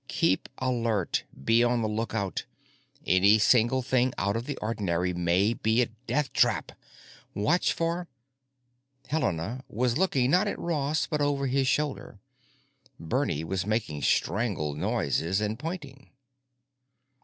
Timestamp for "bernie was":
12.99-13.67